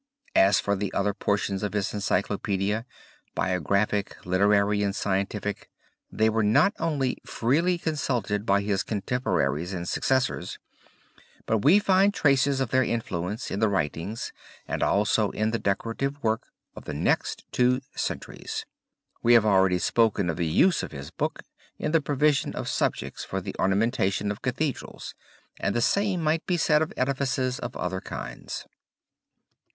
As 0.35 0.59
for 0.59 0.75
the 0.75 0.91
other 0.93 1.13
portions 1.13 1.61
of 1.61 1.73
his 1.73 1.93
encyclopedia, 1.93 2.87
biographic, 3.35 4.17
literary 4.25 4.81
and 4.81 4.95
scientific, 4.95 5.69
they 6.11 6.27
were 6.27 6.41
not 6.41 6.73
only 6.79 7.19
freely 7.23 7.77
consulted 7.77 8.43
by 8.43 8.61
his 8.63 8.81
contemporaries 8.81 9.73
and 9.73 9.87
successors, 9.87 10.57
but 11.45 11.59
we 11.59 11.77
find 11.77 12.15
traces 12.15 12.59
of 12.59 12.71
their 12.71 12.83
influence 12.83 13.51
in 13.51 13.59
the 13.59 13.69
writings 13.69 14.33
and 14.67 14.81
also 14.81 15.29
in 15.29 15.51
the 15.51 15.59
decorative 15.59 16.23
work 16.23 16.47
of 16.75 16.85
the 16.85 16.95
next 16.95 17.45
two 17.51 17.79
centuries. 17.95 18.65
We 19.21 19.35
have 19.35 19.45
already 19.45 19.77
spoken 19.77 20.31
of 20.31 20.37
the 20.37 20.47
use 20.47 20.81
of 20.81 20.91
his 20.91 21.11
book 21.11 21.43
in 21.77 21.91
the 21.91 22.01
provision 22.01 22.55
of 22.55 22.67
subjects 22.67 23.23
for 23.23 23.39
the 23.39 23.55
ornamentation 23.59 24.31
of 24.31 24.41
Cathedrals 24.41 25.13
and 25.59 25.75
the 25.75 25.79
same 25.79 26.21
thing 26.21 26.23
might 26.23 26.45
be 26.47 26.57
said 26.57 26.81
of 26.81 26.91
edifices 26.97 27.59
of 27.59 27.77
other 27.77 28.01
kinds. 28.01 28.65